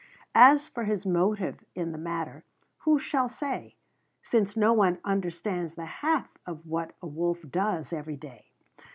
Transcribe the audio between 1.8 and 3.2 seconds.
the matter, who